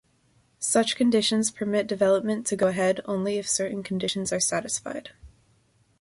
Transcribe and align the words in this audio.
Such 0.57 0.95
conditions 0.95 1.51
permit 1.51 1.85
development 1.85 2.47
to 2.47 2.55
go 2.55 2.69
ahead 2.69 3.01
only 3.05 3.37
if 3.37 3.47
certain 3.47 3.83
conditions 3.83 4.33
are 4.33 4.39
satisfied. 4.39 5.11